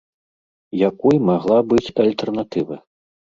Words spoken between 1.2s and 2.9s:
магла быць альтэрнатыва?